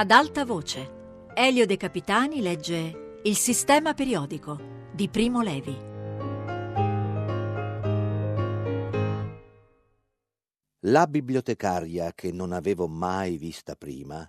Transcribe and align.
Ad 0.00 0.12
alta 0.12 0.46
voce, 0.46 1.28
Elio 1.34 1.66
De 1.66 1.76
Capitani 1.76 2.40
legge 2.40 3.18
Il 3.24 3.36
sistema 3.36 3.92
periodico 3.92 4.58
di 4.94 5.10
Primo 5.10 5.42
Levi. 5.42 5.76
La 10.84 11.06
bibliotecaria, 11.06 12.14
che 12.14 12.32
non 12.32 12.52
avevo 12.52 12.88
mai 12.88 13.36
vista 13.36 13.76
prima, 13.76 14.26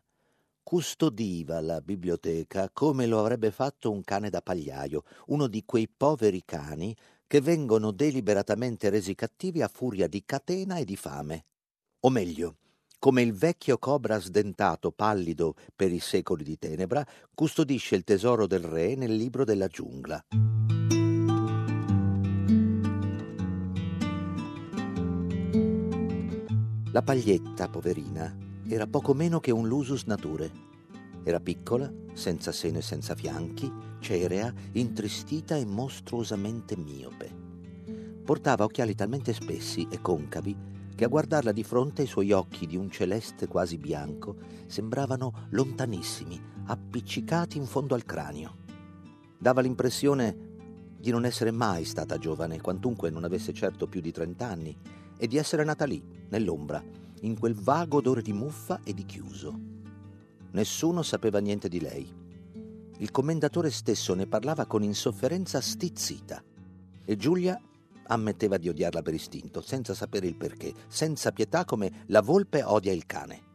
custodiva 0.61 1.61
la 1.61 1.79
biblioteca 1.79 2.69
come 2.69 3.05
lo 3.05 3.21
avrebbe 3.21 3.51
fatto 3.51 3.91
un 3.91 4.03
cane 4.03 4.29
da 4.29 4.41
pagliaio, 4.41 5.03
uno 5.27 5.47
di 5.47 5.63
quei 5.63 5.87
poveri 5.87 6.43
cani 6.43 6.93
che 7.25 7.39
vengono 7.39 7.91
deliberatamente 7.91 8.89
resi 8.89 9.15
cattivi 9.15 9.61
a 9.61 9.69
furia 9.69 10.07
di 10.07 10.21
catena 10.25 10.75
e 10.75 10.83
di 10.83 10.97
fame. 10.97 11.45
O 12.01 12.09
meglio, 12.09 12.57
come 13.01 13.23
il 13.23 13.33
vecchio 13.33 13.79
cobra 13.79 14.19
sdentato, 14.19 14.91
pallido 14.91 15.55
per 15.75 15.91
i 15.91 15.97
secoli 15.97 16.43
di 16.43 16.59
tenebra, 16.59 17.03
custodisce 17.33 17.95
il 17.95 18.03
tesoro 18.03 18.45
del 18.45 18.59
re 18.59 18.93
nel 18.93 19.15
libro 19.15 19.43
della 19.43 19.65
giungla. 19.65 20.23
La 26.91 27.01
paglietta, 27.01 27.69
poverina, 27.69 28.37
era 28.67 28.85
poco 28.85 29.15
meno 29.15 29.39
che 29.39 29.49
un 29.49 29.67
lusus 29.67 30.03
nature. 30.03 30.51
Era 31.23 31.39
piccola, 31.39 31.91
senza 32.13 32.51
seno 32.51 32.77
e 32.77 32.83
senza 32.83 33.15
fianchi, 33.15 33.73
cerea, 33.99 34.53
intristita 34.73 35.55
e 35.55 35.65
mostruosamente 35.65 36.77
miope. 36.77 37.35
Portava 38.23 38.65
occhiali 38.65 38.93
talmente 38.93 39.33
spessi 39.33 39.87
e 39.89 39.99
concavi 39.99 40.69
che 41.01 41.07
a 41.07 41.09
guardarla 41.09 41.51
di 41.51 41.63
fronte 41.63 42.03
i 42.03 42.05
suoi 42.05 42.31
occhi 42.31 42.67
di 42.67 42.77
un 42.77 42.91
celeste 42.91 43.47
quasi 43.47 43.79
bianco 43.79 44.35
sembravano 44.67 45.47
lontanissimi, 45.49 46.39
appiccicati 46.65 47.57
in 47.57 47.65
fondo 47.65 47.95
al 47.95 48.05
cranio. 48.05 48.57
Dava 49.35 49.61
l'impressione 49.61 50.37
di 50.99 51.09
non 51.09 51.25
essere 51.25 51.49
mai 51.49 51.85
stata 51.85 52.19
giovane, 52.19 52.61
quantunque 52.61 53.09
non 53.09 53.23
avesse 53.23 53.51
certo 53.51 53.87
più 53.87 53.99
di 53.99 54.11
trent'anni, 54.11 54.77
e 55.17 55.25
di 55.25 55.37
essere 55.37 55.63
nata 55.63 55.85
lì, 55.85 56.03
nell'ombra, 56.29 56.83
in 57.21 57.35
quel 57.39 57.55
vago 57.55 57.97
odore 57.97 58.21
di 58.21 58.33
muffa 58.33 58.81
e 58.83 58.93
di 58.93 59.03
chiuso. 59.03 59.59
Nessuno 60.51 61.01
sapeva 61.01 61.39
niente 61.39 61.67
di 61.67 61.79
lei. 61.79 62.13
Il 62.99 63.09
commendatore 63.09 63.71
stesso 63.71 64.13
ne 64.13 64.27
parlava 64.27 64.67
con 64.67 64.83
insofferenza 64.83 65.61
stizzita 65.61 66.43
e 67.03 67.15
Giulia 67.17 67.59
ammetteva 68.11 68.57
di 68.57 68.69
odiarla 68.69 69.01
per 69.01 69.13
istinto, 69.13 69.61
senza 69.61 69.93
sapere 69.93 70.27
il 70.27 70.35
perché, 70.35 70.73
senza 70.87 71.31
pietà 71.31 71.65
come 71.65 72.03
la 72.07 72.21
volpe 72.21 72.61
odia 72.61 72.91
il 72.91 73.05
cane. 73.05 73.49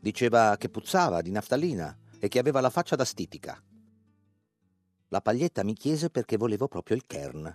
Diceva 0.00 0.56
che 0.56 0.68
puzzava 0.68 1.20
di 1.20 1.30
naftalina 1.30 1.96
e 2.18 2.28
che 2.28 2.38
aveva 2.38 2.60
la 2.60 2.70
faccia 2.70 2.96
da 2.96 3.04
stitica. 3.04 3.60
La 5.08 5.20
paglietta 5.20 5.64
mi 5.64 5.74
chiese 5.74 6.10
perché 6.10 6.36
volevo 6.36 6.68
proprio 6.68 6.96
il 6.96 7.06
kern. 7.06 7.54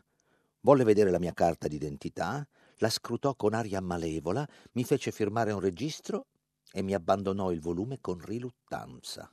Volle 0.62 0.84
vedere 0.84 1.10
la 1.10 1.20
mia 1.20 1.34
carta 1.34 1.68
d'identità, 1.68 2.46
la 2.78 2.90
scrutò 2.90 3.34
con 3.36 3.54
aria 3.54 3.82
malevola, 3.82 4.48
mi 4.74 4.84
fece 4.84 5.12
firmare 5.12 5.52
un 5.52 5.60
registro 5.60 6.28
e 6.72 6.82
mi 6.82 6.94
abbandonò 6.94 7.52
il 7.52 7.62
volume 7.62 8.00
con 8.00 8.20
riluttanza. 8.20 9.32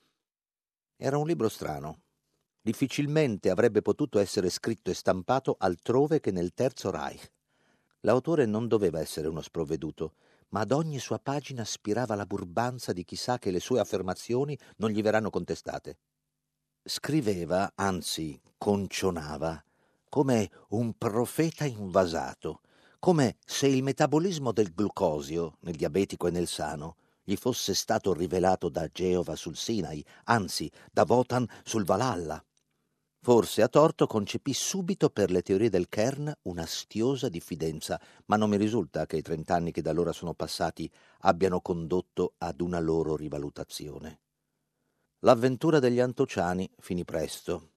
Era 0.96 1.18
un 1.18 1.26
libro 1.26 1.48
strano, 1.48 2.03
difficilmente 2.64 3.50
avrebbe 3.50 3.82
potuto 3.82 4.18
essere 4.18 4.48
scritto 4.48 4.90
e 4.90 4.94
stampato 4.94 5.56
altrove 5.58 6.18
che 6.18 6.30
nel 6.30 6.54
Terzo 6.54 6.90
Reich. 6.90 7.30
L'autore 8.00 8.46
non 8.46 8.68
doveva 8.68 9.00
essere 9.00 9.28
uno 9.28 9.42
sprovveduto, 9.42 10.14
ma 10.48 10.60
ad 10.60 10.72
ogni 10.72 10.98
sua 10.98 11.18
pagina 11.18 11.60
aspirava 11.60 12.14
la 12.14 12.24
burbanza 12.24 12.94
di 12.94 13.04
chi 13.04 13.16
sa 13.16 13.38
che 13.38 13.50
le 13.50 13.60
sue 13.60 13.80
affermazioni 13.80 14.58
non 14.76 14.88
gli 14.88 15.02
verranno 15.02 15.28
contestate. 15.28 15.98
Scriveva, 16.82 17.72
anzi 17.74 18.40
concionava, 18.56 19.62
come 20.08 20.50
un 20.68 20.94
profeta 20.96 21.66
invasato, 21.66 22.60
come 22.98 23.36
se 23.44 23.66
il 23.66 23.82
metabolismo 23.82 24.52
del 24.52 24.72
glucosio, 24.72 25.58
nel 25.60 25.76
diabetico 25.76 26.28
e 26.28 26.30
nel 26.30 26.46
sano, 26.46 26.96
gli 27.22 27.36
fosse 27.36 27.74
stato 27.74 28.14
rivelato 28.14 28.70
da 28.70 28.88
Geova 28.90 29.36
sul 29.36 29.56
Sinai, 29.56 30.02
anzi 30.24 30.70
da 30.90 31.04
Votan 31.04 31.46
sul 31.62 31.84
Valhalla. 31.84 32.42
Forse 33.24 33.62
a 33.62 33.68
torto 33.68 34.06
concepì 34.06 34.52
subito 34.52 35.08
per 35.08 35.30
le 35.30 35.40
teorie 35.40 35.70
del 35.70 35.88
Kern 35.88 36.30
un'astiosa 36.42 37.30
diffidenza, 37.30 37.98
ma 38.26 38.36
non 38.36 38.50
mi 38.50 38.58
risulta 38.58 39.06
che 39.06 39.16
i 39.16 39.22
trent'anni 39.22 39.70
che 39.70 39.80
da 39.80 39.92
allora 39.92 40.12
sono 40.12 40.34
passati 40.34 40.92
abbiano 41.20 41.62
condotto 41.62 42.34
ad 42.36 42.60
una 42.60 42.80
loro 42.80 43.16
rivalutazione. 43.16 44.20
L'avventura 45.20 45.78
degli 45.78 46.00
antociani 46.00 46.68
finì 46.80 47.02
presto. 47.06 47.70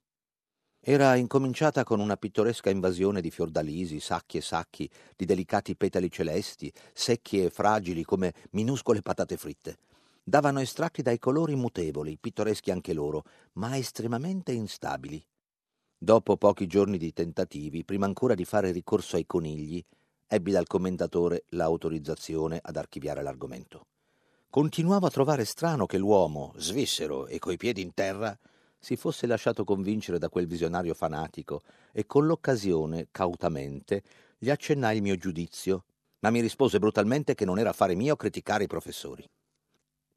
Era 0.81 1.15
incominciata 1.15 1.85
con 1.85 2.01
una 2.01 2.17
pittoresca 2.17 2.69
invasione 2.69 3.21
di 3.21 3.31
fiordalisi, 3.31 4.01
sacchi 4.01 4.35
e 4.35 4.41
sacchi 4.41 4.91
di 5.15 5.23
delicati 5.23 5.77
petali 5.77 6.11
celesti, 6.11 6.69
secchi 6.91 7.41
e 7.41 7.49
fragili 7.49 8.03
come 8.03 8.33
minuscole 8.49 9.01
patate 9.01 9.37
fritte 9.37 9.77
davano 10.27 10.59
estratti 10.59 11.01
dai 11.01 11.19
colori 11.19 11.55
mutevoli, 11.55 12.17
pittoreschi 12.17 12.69
anche 12.69 12.91
loro, 12.91 13.23
ma 13.53 13.77
estremamente 13.77 14.51
instabili. 14.51 15.25
Dopo 15.99 16.37
pochi 16.37 16.67
giorni 16.67 16.99
di 16.99 17.11
tentativi, 17.11 17.83
prima 17.83 18.05
ancora 18.05 18.35
di 18.35 18.45
fare 18.45 18.71
ricorso 18.71 19.15
ai 19.15 19.25
conigli, 19.25 19.83
ebbi 20.27 20.51
dal 20.51 20.67
commendatore 20.67 21.45
l'autorizzazione 21.49 22.59
ad 22.61 22.75
archiviare 22.75 23.23
l'argomento. 23.23 23.87
Continuavo 24.47 25.07
a 25.07 25.09
trovare 25.09 25.43
strano 25.43 25.87
che 25.87 25.97
l'uomo, 25.97 26.53
svissero 26.57 27.25
e 27.25 27.39
coi 27.39 27.57
piedi 27.57 27.81
in 27.81 27.95
terra, 27.95 28.37
si 28.77 28.95
fosse 28.95 29.25
lasciato 29.25 29.63
convincere 29.63 30.19
da 30.19 30.29
quel 30.29 30.45
visionario 30.45 30.93
fanatico 30.93 31.63
e 31.91 32.05
con 32.05 32.27
l'occasione, 32.27 33.07
cautamente, 33.09 34.03
gli 34.37 34.51
accennai 34.51 34.97
il 34.97 35.01
mio 35.01 35.15
giudizio, 35.17 35.85
ma 36.19 36.29
mi 36.29 36.41
rispose 36.41 36.77
brutalmente 36.77 37.33
che 37.33 37.43
non 37.43 37.57
era 37.57 37.71
affare 37.71 37.95
mio 37.95 38.15
criticare 38.15 38.65
i 38.65 38.67
professori. 38.67 39.27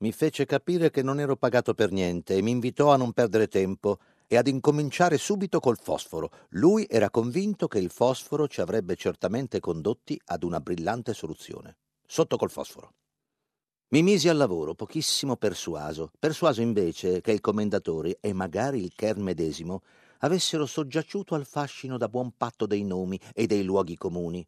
Mi 0.02 0.12
fece 0.12 0.44
capire 0.44 0.90
che 0.90 1.02
non 1.02 1.20
ero 1.20 1.36
pagato 1.36 1.72
per 1.72 1.90
niente 1.90 2.36
e 2.36 2.42
mi 2.42 2.50
invitò 2.50 2.92
a 2.92 2.96
non 2.96 3.12
perdere 3.12 3.48
tempo 3.48 3.98
e 4.32 4.36
ad 4.36 4.46
incominciare 4.46 5.18
subito 5.18 5.58
col 5.58 5.76
fosforo. 5.76 6.30
Lui 6.50 6.86
era 6.88 7.10
convinto 7.10 7.66
che 7.66 7.80
il 7.80 7.90
fosforo 7.90 8.46
ci 8.46 8.60
avrebbe 8.60 8.94
certamente 8.94 9.58
condotti 9.58 10.16
ad 10.26 10.44
una 10.44 10.60
brillante 10.60 11.14
soluzione. 11.14 11.78
Sotto 12.06 12.36
col 12.36 12.48
fosforo. 12.48 12.92
Mi 13.88 14.02
misi 14.02 14.28
al 14.28 14.36
lavoro, 14.36 14.76
pochissimo 14.76 15.34
persuaso, 15.34 16.12
persuaso 16.16 16.62
invece 16.62 17.20
che 17.20 17.32
il 17.32 17.40
commendatore 17.40 18.18
e 18.20 18.32
magari 18.32 18.84
il 18.84 18.92
Kern 18.94 19.20
medesimo 19.20 19.82
avessero 20.18 20.64
soggiaciuto 20.64 21.34
al 21.34 21.44
fascino 21.44 21.98
da 21.98 22.08
buon 22.08 22.30
patto 22.36 22.66
dei 22.66 22.84
nomi 22.84 23.18
e 23.34 23.48
dei 23.48 23.64
luoghi 23.64 23.96
comuni. 23.96 24.46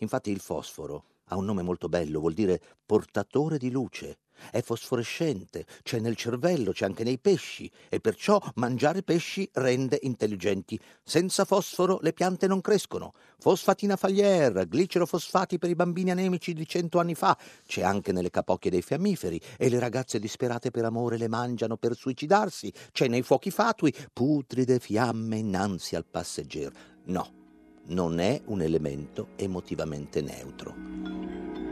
Infatti 0.00 0.30
il 0.30 0.40
fosforo 0.40 1.04
ha 1.28 1.38
un 1.38 1.46
nome 1.46 1.62
molto 1.62 1.88
bello, 1.88 2.20
vuol 2.20 2.34
dire 2.34 2.60
portatore 2.84 3.56
di 3.56 3.70
luce, 3.70 4.18
è 4.50 4.62
fosforescente, 4.62 5.66
c'è 5.82 5.98
nel 5.98 6.16
cervello, 6.16 6.72
c'è 6.72 6.84
anche 6.84 7.04
nei 7.04 7.18
pesci, 7.18 7.70
e 7.88 8.00
perciò 8.00 8.40
mangiare 8.56 9.02
pesci 9.02 9.48
rende 9.54 9.98
intelligenti. 10.02 10.78
Senza 11.02 11.44
fosforo 11.44 11.98
le 12.02 12.12
piante 12.12 12.46
non 12.46 12.60
crescono. 12.60 13.12
Fosfatina 13.38 13.96
falier, 13.96 14.66
glicerofosfati 14.68 15.58
per 15.58 15.70
i 15.70 15.74
bambini 15.74 16.10
anemici 16.10 16.52
di 16.52 16.66
cento 16.66 16.98
anni 16.98 17.14
fa, 17.14 17.36
c'è 17.66 17.82
anche 17.82 18.12
nelle 18.12 18.30
capocchie 18.30 18.70
dei 18.70 18.82
fiammiferi, 18.82 19.40
e 19.56 19.68
le 19.68 19.78
ragazze 19.78 20.18
disperate 20.18 20.70
per 20.70 20.84
amore 20.84 21.16
le 21.16 21.28
mangiano 21.28 21.76
per 21.76 21.94
suicidarsi, 21.94 22.72
c'è 22.92 23.08
nei 23.08 23.22
fuochi 23.22 23.50
fatui, 23.50 23.94
putride 24.12 24.78
fiamme 24.78 25.38
innanzi 25.38 25.96
al 25.96 26.06
passeggero. 26.06 26.72
No, 27.04 27.30
non 27.86 28.20
è 28.20 28.40
un 28.46 28.62
elemento 28.62 29.28
emotivamente 29.36 30.20
neutro. 30.20 31.71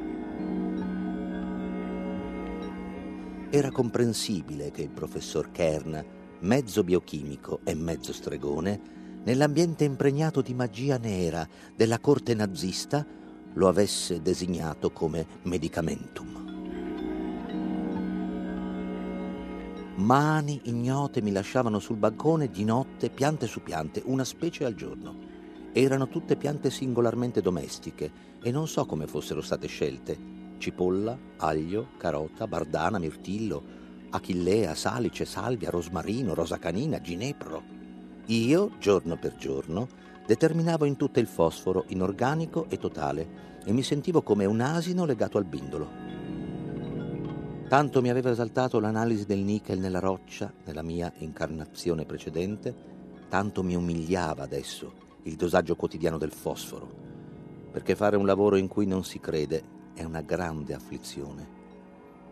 Era 3.52 3.72
comprensibile 3.72 4.70
che 4.70 4.82
il 4.82 4.90
professor 4.90 5.50
Kern, 5.50 6.04
mezzo 6.38 6.84
biochimico 6.84 7.58
e 7.64 7.74
mezzo 7.74 8.12
stregone, 8.12 8.80
nell'ambiente 9.24 9.82
impregnato 9.82 10.40
di 10.40 10.54
magia 10.54 10.98
nera 10.98 11.44
della 11.74 11.98
corte 11.98 12.32
nazista, 12.34 13.04
lo 13.54 13.66
avesse 13.66 14.22
designato 14.22 14.92
come 14.92 15.26
medicamentum. 15.42 16.38
Mani 19.96 20.60
ignote 20.66 21.20
mi 21.20 21.32
lasciavano 21.32 21.80
sul 21.80 21.96
bancone 21.96 22.50
di 22.50 22.62
notte 22.62 23.10
piante 23.10 23.48
su 23.48 23.64
piante, 23.64 24.00
una 24.04 24.24
specie 24.24 24.64
al 24.64 24.74
giorno. 24.74 25.18
Erano 25.72 26.06
tutte 26.06 26.36
piante 26.36 26.70
singolarmente 26.70 27.40
domestiche 27.40 28.12
e 28.40 28.52
non 28.52 28.68
so 28.68 28.86
come 28.86 29.08
fossero 29.08 29.40
state 29.40 29.66
scelte, 29.66 30.39
cipolla, 30.60 31.18
aglio, 31.38 31.88
carota, 31.96 32.46
bardana, 32.46 32.98
mirtillo, 32.98 33.62
achillea, 34.10 34.74
salice, 34.74 35.24
salvia, 35.24 35.70
rosmarino, 35.70 36.34
rosa 36.34 36.58
canina, 36.58 37.00
ginepro. 37.00 37.62
Io, 38.26 38.72
giorno 38.78 39.16
per 39.16 39.34
giorno, 39.34 39.88
determinavo 40.26 40.84
in 40.84 40.96
tutto 40.96 41.18
il 41.18 41.26
fosforo 41.26 41.84
inorganico 41.88 42.66
e 42.68 42.76
totale 42.76 43.48
e 43.64 43.72
mi 43.72 43.82
sentivo 43.82 44.22
come 44.22 44.44
un 44.44 44.60
asino 44.60 45.04
legato 45.04 45.38
al 45.38 45.46
bindolo. 45.46 46.08
Tanto 47.66 48.02
mi 48.02 48.10
aveva 48.10 48.30
esaltato 48.30 48.78
l'analisi 48.78 49.24
del 49.24 49.40
nickel 49.40 49.78
nella 49.78 50.00
roccia, 50.00 50.52
nella 50.66 50.82
mia 50.82 51.12
incarnazione 51.18 52.04
precedente, 52.04 52.74
tanto 53.28 53.62
mi 53.62 53.74
umiliava 53.74 54.42
adesso 54.42 54.92
il 55.22 55.36
dosaggio 55.36 55.76
quotidiano 55.76 56.18
del 56.18 56.32
fosforo, 56.32 56.88
perché 57.70 57.94
fare 57.94 58.16
un 58.16 58.26
lavoro 58.26 58.56
in 58.56 58.68
cui 58.68 58.86
non 58.86 59.04
si 59.04 59.20
crede 59.20 59.78
è 59.94 60.04
una 60.04 60.20
grande 60.20 60.74
afflizione. 60.74 61.58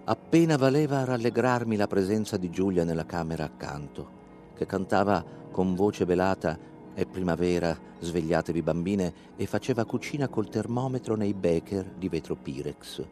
Appena 0.05 0.57
valeva 0.57 1.05
rallegrarmi 1.05 1.77
la 1.77 1.87
presenza 1.87 2.37
di 2.37 2.51
Giulia 2.51 2.85
nella 2.85 3.07
camera 3.07 3.45
accanto, 3.45 4.17
che 4.55 4.67
cantava 4.67 5.25
con 5.51 5.75
voce 5.75 6.05
velata 6.05 6.59
è 6.95 7.05
primavera, 7.07 7.79
svegliatevi 8.01 8.63
bambine, 8.63 9.15
e 9.37 9.47
faceva 9.47 9.85
cucina 9.85 10.29
col 10.29 10.49
termometro 10.49 11.15
nei 11.15 11.35
becher 11.35 11.85
di 11.97 12.09
vetro 12.09 12.35
Pirex 12.35 13.07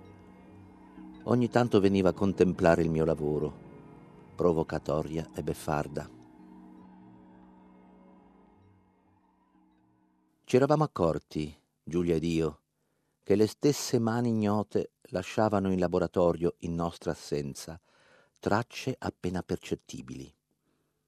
ogni 1.29 1.49
tanto 1.49 1.81
veniva 1.81 2.11
a 2.11 2.15
contemplare 2.15 2.83
il 2.83 2.91
mio 2.91 3.05
lavoro, 3.05 3.65
provocatoria 4.35 5.29
e 5.35 5.43
beffarda. 5.43 6.09
Ci 10.45 10.57
eravamo 10.57 10.85
accorti, 10.85 11.55
Giulia 11.83 12.15
ed 12.15 12.25
io, 12.25 12.61
che 13.27 13.35
le 13.35 13.49
stesse 13.49 13.99
mani 13.99 14.29
ignote 14.29 14.93
lasciavano 15.09 15.73
in 15.73 15.81
laboratorio, 15.81 16.55
in 16.59 16.77
nostra 16.77 17.11
assenza, 17.11 17.77
tracce 18.39 18.95
appena 18.97 19.43
percettibili. 19.43 20.33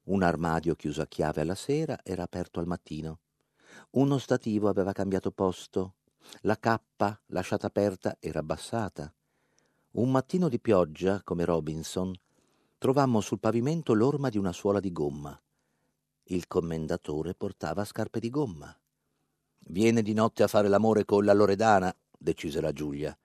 Un 0.06 0.25
armadio 0.25 0.75
chiuso 0.75 1.00
a 1.00 1.06
chiave 1.06 1.43
alla 1.43 1.55
sera 1.55 2.00
era 2.03 2.25
aperto 2.25 2.59
al 2.59 2.67
mattino. 2.67 3.20
Uno 3.91 4.19
stativo 4.19 4.69
aveva 4.69 4.91
cambiato 4.91 5.31
posto. 5.31 5.94
La 6.41 6.59
cappa, 6.59 7.17
lasciata 7.26 7.69
aperta, 7.69 8.17
era 8.19 8.41
abbassata. 8.41 9.14
Un 9.93 10.11
mattino 10.11 10.49
di 10.49 10.59
pioggia, 10.59 11.23
come 11.23 11.44
Robinson, 11.44 12.12
trovammo 12.79 13.21
sul 13.21 13.38
pavimento 13.38 13.94
l'orma 13.94 14.29
di 14.29 14.38
una 14.38 14.53
suola 14.53 14.81
di 14.81 14.91
gomma. 14.91 15.41
Il 16.25 16.49
commendatore 16.49 17.37
portava 17.37 17.85
scarpe 17.85 18.19
di 18.19 18.29
gomma. 18.29 18.76
Viene 19.71 20.03
di 20.03 20.14
notte 20.14 20.43
a 20.43 20.49
fare 20.49 20.67
l'amore 20.67 21.05
con 21.05 21.25
la 21.25 21.32
Loredana, 21.32 21.94
decise 22.19 22.61
la 22.61 22.73
Giulia. 22.73 23.17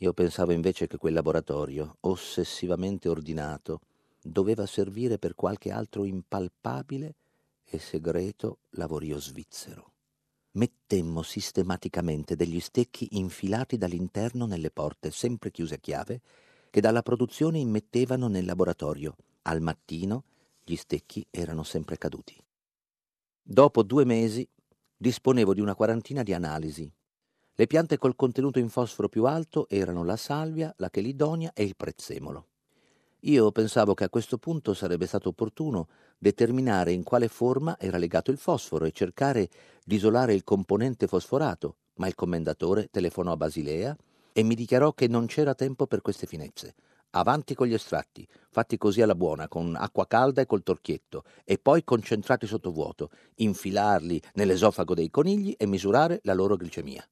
Io 0.00 0.12
pensavo 0.12 0.52
invece 0.52 0.86
che 0.86 0.96
quel 0.96 1.14
laboratorio, 1.14 1.98
ossessivamente 2.00 3.08
ordinato, 3.08 3.80
doveva 4.20 4.66
servire 4.66 5.18
per 5.18 5.34
qualche 5.34 5.70
altro 5.70 6.04
impalpabile 6.04 7.14
e 7.64 7.78
segreto 7.78 8.58
lavorio 8.70 9.18
svizzero 9.18 9.92
mettemmo 10.56 11.22
sistematicamente 11.22 12.34
degli 12.34 12.60
stecchi 12.60 13.08
infilati 13.12 13.76
dall'interno 13.76 14.46
nelle 14.46 14.70
porte, 14.70 15.10
sempre 15.10 15.50
chiuse 15.50 15.74
a 15.74 15.78
chiave, 15.78 16.20
che 16.70 16.80
dalla 16.80 17.02
produzione 17.02 17.58
immettevano 17.58 18.28
nel 18.28 18.44
laboratorio. 18.44 19.16
Al 19.42 19.60
mattino 19.60 20.24
gli 20.64 20.76
stecchi 20.76 21.24
erano 21.30 21.62
sempre 21.62 21.96
caduti. 21.96 22.36
Dopo 23.42 23.82
due 23.82 24.04
mesi 24.04 24.46
disponevo 24.96 25.54
di 25.54 25.60
una 25.60 25.74
quarantina 25.76 26.22
di 26.22 26.32
analisi. 26.32 26.90
Le 27.58 27.66
piante 27.66 27.96
col 27.96 28.16
contenuto 28.16 28.58
in 28.58 28.68
fosforo 28.68 29.08
più 29.08 29.24
alto 29.24 29.66
erano 29.70 30.04
la 30.04 30.16
salvia, 30.16 30.74
la 30.76 30.90
chelidonia 30.90 31.52
e 31.54 31.62
il 31.64 31.74
prezzemolo. 31.74 32.48
Io 33.20 33.50
pensavo 33.50 33.94
che 33.94 34.04
a 34.04 34.10
questo 34.10 34.36
punto 34.36 34.74
sarebbe 34.74 35.06
stato 35.06 35.30
opportuno 35.30 35.88
determinare 36.18 36.92
in 36.92 37.02
quale 37.02 37.28
forma 37.28 37.78
era 37.78 37.96
legato 37.96 38.30
il 38.30 38.36
fosforo 38.36 38.84
e 38.84 38.92
cercare 38.92 39.48
di 39.82 39.94
isolare 39.94 40.34
il 40.34 40.44
componente 40.44 41.06
fosforato, 41.06 41.76
ma 41.94 42.06
il 42.06 42.14
commendatore 42.14 42.88
telefonò 42.90 43.32
a 43.32 43.38
Basilea 43.38 43.96
e 44.34 44.42
mi 44.42 44.54
dichiarò 44.54 44.92
che 44.92 45.08
non 45.08 45.24
c'era 45.24 45.54
tempo 45.54 45.86
per 45.86 46.02
queste 46.02 46.26
finezze. 46.26 46.74
Avanti 47.12 47.54
con 47.54 47.68
gli 47.68 47.72
estratti, 47.72 48.28
fatti 48.50 48.76
così 48.76 49.00
alla 49.00 49.14
buona, 49.14 49.48
con 49.48 49.74
acqua 49.76 50.06
calda 50.06 50.42
e 50.42 50.46
col 50.46 50.62
torchietto, 50.62 51.24
e 51.42 51.56
poi 51.56 51.84
concentrati 51.84 52.46
sotto 52.46 52.70
vuoto, 52.70 53.08
infilarli 53.36 54.20
nell'esofago 54.34 54.92
dei 54.92 55.08
conigli 55.08 55.54
e 55.56 55.64
misurare 55.64 56.20
la 56.24 56.34
loro 56.34 56.56
glicemia. 56.56 57.02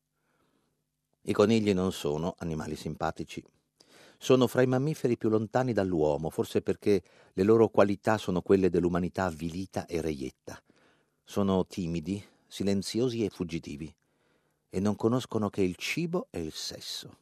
I 1.26 1.32
conigli 1.32 1.72
non 1.72 1.90
sono 1.90 2.34
animali 2.38 2.76
simpatici, 2.76 3.42
sono 4.18 4.46
fra 4.46 4.60
i 4.60 4.66
mammiferi 4.66 5.16
più 5.16 5.30
lontani 5.30 5.72
dall'uomo, 5.72 6.28
forse 6.28 6.60
perché 6.60 7.02
le 7.32 7.42
loro 7.42 7.68
qualità 7.68 8.18
sono 8.18 8.42
quelle 8.42 8.68
dell'umanità 8.68 9.24
avvilita 9.24 9.86
e 9.86 10.02
reietta. 10.02 10.62
Sono 11.22 11.66
timidi, 11.66 12.22
silenziosi 12.46 13.24
e 13.24 13.30
fuggitivi, 13.30 13.94
e 14.68 14.80
non 14.80 14.96
conoscono 14.96 15.48
che 15.48 15.62
il 15.62 15.76
cibo 15.76 16.28
e 16.30 16.40
il 16.40 16.52
sesso. 16.52 17.16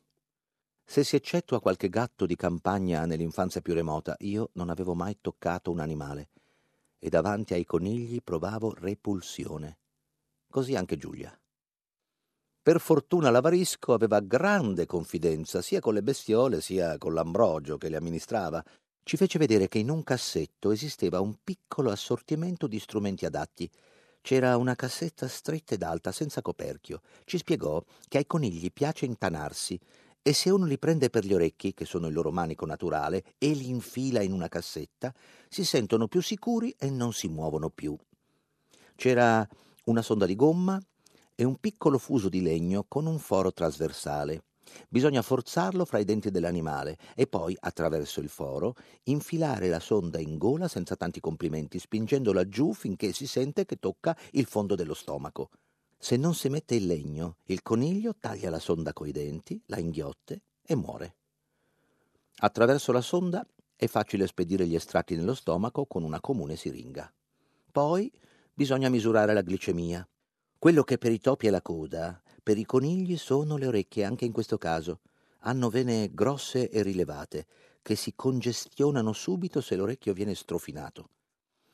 Se 0.84 1.04
si 1.04 1.14
eccettua 1.14 1.60
qualche 1.60 1.88
gatto 1.88 2.26
di 2.26 2.34
campagna 2.34 3.06
nell'infanzia 3.06 3.60
più 3.60 3.72
remota, 3.72 4.16
io 4.20 4.50
non 4.54 4.68
avevo 4.68 4.94
mai 4.94 5.18
toccato 5.20 5.70
un 5.70 5.78
animale, 5.78 6.28
e 6.98 7.08
davanti 7.08 7.54
ai 7.54 7.64
conigli 7.64 8.20
provavo 8.20 8.74
repulsione. 8.74 9.78
Così 10.50 10.74
anche 10.74 10.96
Giulia. 10.96 11.36
Per 12.64 12.78
fortuna 12.78 13.30
l'avarisco 13.30 13.92
aveva 13.92 14.20
grande 14.20 14.86
confidenza 14.86 15.60
sia 15.60 15.80
con 15.80 15.94
le 15.94 16.02
bestiole 16.04 16.60
sia 16.60 16.96
con 16.96 17.12
l'ambrogio 17.12 17.76
che 17.76 17.88
le 17.88 17.96
amministrava. 17.96 18.64
Ci 19.02 19.16
fece 19.16 19.40
vedere 19.40 19.66
che 19.66 19.78
in 19.78 19.90
un 19.90 20.04
cassetto 20.04 20.70
esisteva 20.70 21.18
un 21.18 21.38
piccolo 21.42 21.90
assortimento 21.90 22.68
di 22.68 22.78
strumenti 22.78 23.26
adatti. 23.26 23.68
C'era 24.20 24.56
una 24.56 24.76
cassetta 24.76 25.26
stretta 25.26 25.74
ed 25.74 25.82
alta, 25.82 26.12
senza 26.12 26.40
coperchio. 26.40 27.00
Ci 27.24 27.38
spiegò 27.38 27.82
che 28.06 28.18
ai 28.18 28.26
conigli 28.28 28.70
piace 28.70 29.06
intanarsi 29.06 29.76
e 30.22 30.32
se 30.32 30.48
uno 30.50 30.64
li 30.64 30.78
prende 30.78 31.10
per 31.10 31.24
gli 31.24 31.34
orecchi, 31.34 31.74
che 31.74 31.84
sono 31.84 32.06
il 32.06 32.14
loro 32.14 32.30
manico 32.30 32.64
naturale, 32.64 33.24
e 33.38 33.54
li 33.54 33.70
infila 33.70 34.22
in 34.22 34.32
una 34.32 34.46
cassetta, 34.46 35.12
si 35.48 35.64
sentono 35.64 36.06
più 36.06 36.22
sicuri 36.22 36.72
e 36.78 36.90
non 36.90 37.12
si 37.12 37.26
muovono 37.26 37.70
più. 37.70 37.96
C'era 38.94 39.44
una 39.86 40.00
sonda 40.00 40.26
di 40.26 40.36
gomma 40.36 40.80
è 41.42 41.44
un 41.44 41.56
piccolo 41.56 41.98
fuso 41.98 42.28
di 42.28 42.40
legno 42.40 42.84
con 42.86 43.06
un 43.06 43.18
foro 43.18 43.52
trasversale. 43.52 44.44
Bisogna 44.88 45.22
forzarlo 45.22 45.84
fra 45.84 45.98
i 45.98 46.04
denti 46.04 46.30
dell'animale 46.30 46.96
e 47.16 47.26
poi, 47.26 47.56
attraverso 47.58 48.20
il 48.20 48.28
foro, 48.28 48.76
infilare 49.04 49.68
la 49.68 49.80
sonda 49.80 50.20
in 50.20 50.38
gola 50.38 50.68
senza 50.68 50.94
tanti 50.94 51.18
complimenti, 51.18 51.80
spingendola 51.80 52.48
giù 52.48 52.72
finché 52.72 53.12
si 53.12 53.26
sente 53.26 53.64
che 53.64 53.80
tocca 53.80 54.16
il 54.32 54.46
fondo 54.46 54.76
dello 54.76 54.94
stomaco. 54.94 55.50
Se 55.98 56.16
non 56.16 56.32
si 56.34 56.48
mette 56.48 56.76
il 56.76 56.86
legno, 56.86 57.38
il 57.46 57.62
coniglio 57.62 58.14
taglia 58.16 58.48
la 58.48 58.60
sonda 58.60 58.92
coi 58.92 59.10
denti, 59.10 59.60
la 59.66 59.80
inghiotte 59.80 60.42
e 60.64 60.76
muore. 60.76 61.16
Attraverso 62.36 62.92
la 62.92 63.00
sonda 63.00 63.44
è 63.74 63.88
facile 63.88 64.28
spedire 64.28 64.64
gli 64.64 64.76
estratti 64.76 65.16
nello 65.16 65.34
stomaco 65.34 65.86
con 65.86 66.04
una 66.04 66.20
comune 66.20 66.54
siringa. 66.54 67.12
Poi 67.72 68.12
bisogna 68.54 68.88
misurare 68.88 69.34
la 69.34 69.42
glicemia. 69.42 70.06
Quello 70.62 70.84
che 70.84 70.96
per 70.96 71.10
i 71.10 71.18
topi 71.18 71.48
è 71.48 71.50
la 71.50 71.60
coda, 71.60 72.22
per 72.40 72.56
i 72.56 72.64
conigli 72.64 73.16
sono 73.16 73.56
le 73.56 73.66
orecchie 73.66 74.04
anche 74.04 74.24
in 74.24 74.30
questo 74.30 74.58
caso. 74.58 75.00
Hanno 75.40 75.68
vene 75.70 76.14
grosse 76.14 76.70
e 76.70 76.84
rilevate, 76.84 77.46
che 77.82 77.96
si 77.96 78.12
congestionano 78.14 79.12
subito 79.12 79.60
se 79.60 79.74
l'orecchio 79.74 80.12
viene 80.12 80.36
strofinato. 80.36 81.08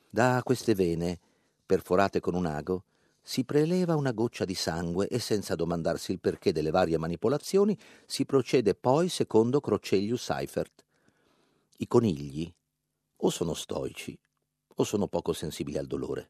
Da 0.09 0.41
queste 0.43 0.73
vene, 0.73 1.19
perforate 1.63 2.19
con 2.19 2.33
un 2.33 2.47
ago, 2.47 2.85
si 3.21 3.43
preleva 3.43 3.95
una 3.95 4.11
goccia 4.11 4.43
di 4.43 4.55
sangue 4.55 5.07
e 5.07 5.19
senza 5.19 5.53
domandarsi 5.53 6.11
il 6.11 6.19
perché 6.19 6.51
delle 6.51 6.71
varie 6.71 6.97
manipolazioni 6.97 7.77
si 8.07 8.25
procede 8.25 8.73
poi 8.73 9.07
secondo 9.07 9.61
Crocelius 9.61 10.23
Seifert. 10.23 10.83
I 11.77 11.87
conigli 11.87 12.51
o 13.17 13.29
sono 13.29 13.53
stoici 13.53 14.17
o 14.77 14.83
sono 14.83 15.05
poco 15.05 15.31
sensibili 15.31 15.77
al 15.77 15.85
dolore. 15.85 16.29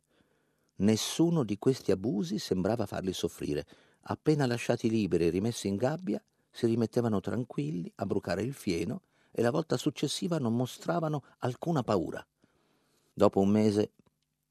Nessuno 0.80 1.44
di 1.44 1.58
questi 1.58 1.92
abusi 1.92 2.40
sembrava 2.40 2.86
farli 2.86 3.12
soffrire. 3.12 3.66
Appena 4.04 4.46
lasciati 4.46 4.90
liberi 4.90 5.26
e 5.26 5.30
rimessi 5.30 5.68
in 5.68 5.76
gabbia, 5.76 6.24
si 6.50 6.68
rimettevano 6.68 7.20
tranquilli 7.20 7.92
a 7.96 8.06
brucare 8.06 8.44
il 8.44 8.54
fieno 8.54 9.02
e 9.32 9.42
la 9.42 9.52
volta 9.52 9.76
successiva 9.76 10.38
non 10.40 10.56
mostravano 10.56 11.24
alcuna 11.40 11.84
paura. 11.84 12.26
Dopo 13.14 13.42
un 13.42 13.50
mese 13.50 13.92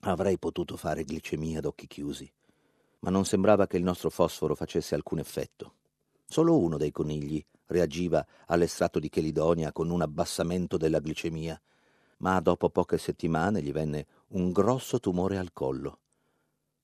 avrei 0.01 0.39
potuto 0.39 0.77
fare 0.77 1.05
glicemia 1.05 1.59
ad 1.59 1.65
occhi 1.65 1.87
chiusi, 1.87 2.31
ma 3.01 3.11
non 3.11 3.25
sembrava 3.25 3.67
che 3.67 3.79
il 3.79 3.83
nostro 3.83 4.11
fosforo 4.11 4.55
facesse 4.55 4.95
alcun 4.95 5.21
effetto. 5.21 5.75
Solo 6.27 6.59
uno 6.59 6.77
dei 6.77 6.93
conigli 6.93 7.43
reagiva 7.67 8.25
all'estratto 8.47 8.99
di 8.99 9.09
chelidonia 9.09 9.73
con 9.73 9.89
un 9.89 10.03
abbassamento 10.03 10.77
della 10.77 11.01
glicemia, 11.01 11.59
ma 12.19 12.39
dopo 12.41 12.69
poche 12.69 12.99
settimane 12.99 13.63
gli 13.63 13.73
venne 13.73 14.07
un 14.29 14.53
grosso 14.53 15.01
tumore 15.01 15.39
al 15.39 15.55
collo. 15.55 16.01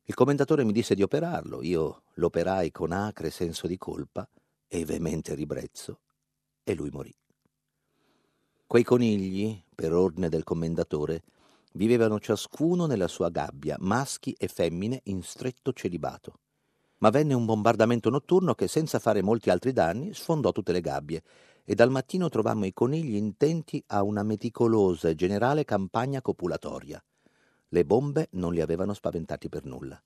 Il 0.07 0.15
commendatore 0.15 0.65
mi 0.65 0.73
disse 0.73 0.95
di 0.95 1.03
operarlo, 1.03 1.63
io 1.63 2.03
l'operai 2.15 2.71
con 2.71 2.93
acre 2.93 3.31
senso 3.31 3.67
di 3.67 3.79
colpa 3.79 4.29
e 4.69 4.85
veemente 4.85 5.35
ribrezzo, 5.35 6.01
e 6.63 6.75
lui 6.75 6.91
morì. 6.91 7.15
Quei 8.67 8.83
conigli, 8.83 9.59
per 9.75 9.95
ordine 9.95 10.29
del 10.29 10.45
commendatore, 10.45 11.23
vivevano 11.73 12.21
ciascuno 12.21 12.85
nella 12.85 13.09
sua 13.09 13.31
gabbia, 13.31 13.77
maschi 13.81 14.35
e 14.39 14.47
femmine 14.49 15.01
in 15.05 15.23
stretto 15.23 15.73
celibato. 15.73 16.41
Ma 16.99 17.09
venne 17.09 17.33
un 17.33 17.47
bombardamento 17.47 18.11
notturno 18.11 18.55
che, 18.55 18.69
senza 18.69 18.99
fare 18.99 19.23
molti 19.23 19.49
altri 19.49 19.73
danni, 19.73 20.13
sfondò 20.13 20.53
tutte 20.53 20.73
le 20.73 20.83
gabbie 20.83 21.23
e 21.65 21.75
dal 21.75 21.91
mattino 21.91 22.29
trovammo 22.29 22.67
i 22.67 22.75
conigli 22.75 23.15
intenti 23.15 23.83
a 23.87 24.03
una 24.03 24.23
meticolosa 24.23 25.09
e 25.09 25.15
generale 25.15 25.65
campagna 25.65 26.21
copulatoria. 26.21 27.03
Le 27.75 27.85
bombe 27.85 28.29
non 28.35 28.53
li 28.53 28.61
avevano 28.61 28.95
spaventati 28.95 29.49
per 29.49 29.65
nulla. 29.65 30.01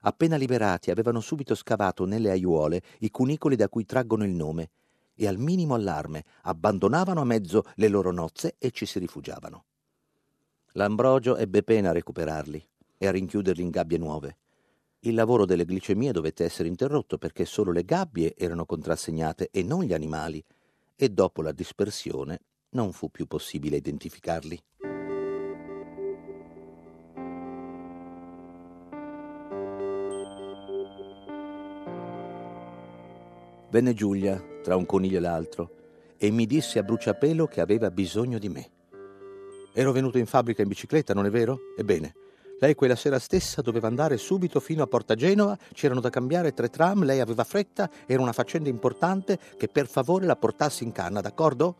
Appena 0.00 0.36
liberati 0.36 0.90
avevano 0.90 1.20
subito 1.20 1.54
scavato 1.54 2.04
nelle 2.04 2.30
aiuole 2.30 2.82
i 2.98 3.10
cunicoli 3.10 3.56
da 3.56 3.70
cui 3.70 3.86
traggono 3.86 4.22
il 4.22 4.34
nome 4.34 4.68
e 5.14 5.26
al 5.26 5.38
minimo 5.38 5.72
allarme 5.72 6.26
abbandonavano 6.42 7.22
a 7.22 7.24
mezzo 7.24 7.62
le 7.76 7.88
loro 7.88 8.12
nozze 8.12 8.56
e 8.58 8.70
ci 8.70 8.84
si 8.84 8.98
rifugiavano. 8.98 9.64
L'Ambrogio 10.72 11.38
ebbe 11.38 11.62
pena 11.62 11.88
a 11.88 11.94
recuperarli 11.94 12.62
e 12.98 13.06
a 13.06 13.10
rinchiuderli 13.10 13.62
in 13.62 13.70
gabbie 13.70 13.96
nuove. 13.96 14.36
Il 15.00 15.14
lavoro 15.14 15.46
delle 15.46 15.64
glicemie 15.64 16.12
dovette 16.12 16.44
essere 16.44 16.68
interrotto 16.68 17.16
perché 17.16 17.46
solo 17.46 17.72
le 17.72 17.86
gabbie 17.86 18.34
erano 18.36 18.66
contrassegnate 18.66 19.48
e 19.50 19.62
non 19.62 19.84
gli 19.84 19.94
animali, 19.94 20.44
e 20.94 21.08
dopo 21.08 21.40
la 21.40 21.52
dispersione 21.52 22.40
non 22.72 22.92
fu 22.92 23.10
più 23.10 23.26
possibile 23.26 23.76
identificarli. 23.76 24.62
Venne 33.74 33.92
Giulia, 33.92 34.40
tra 34.62 34.76
un 34.76 34.86
coniglio 34.86 35.16
e 35.16 35.20
l'altro, 35.20 35.70
e 36.16 36.30
mi 36.30 36.46
disse 36.46 36.78
a 36.78 36.84
bruciapelo 36.84 37.48
che 37.48 37.60
aveva 37.60 37.90
bisogno 37.90 38.38
di 38.38 38.48
me. 38.48 38.70
Ero 39.72 39.90
venuto 39.90 40.16
in 40.16 40.26
fabbrica 40.26 40.62
in 40.62 40.68
bicicletta, 40.68 41.12
non 41.12 41.26
è 41.26 41.28
vero? 41.28 41.58
Ebbene, 41.76 42.14
lei 42.60 42.76
quella 42.76 42.94
sera 42.94 43.18
stessa 43.18 43.62
doveva 43.62 43.88
andare 43.88 44.16
subito 44.16 44.60
fino 44.60 44.84
a 44.84 44.86
Porta 44.86 45.16
Genova, 45.16 45.58
c'erano 45.72 45.98
da 45.98 46.08
cambiare 46.08 46.52
tre 46.52 46.68
tram, 46.68 47.02
lei 47.02 47.18
aveva 47.18 47.42
fretta, 47.42 47.90
era 48.06 48.22
una 48.22 48.32
faccenda 48.32 48.68
importante 48.68 49.40
che 49.56 49.66
per 49.66 49.88
favore 49.88 50.24
la 50.24 50.36
portassi 50.36 50.84
in 50.84 50.92
canna, 50.92 51.20
d'accordo? 51.20 51.74